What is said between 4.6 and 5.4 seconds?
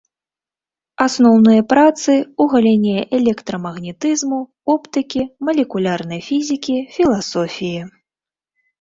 оптыкі,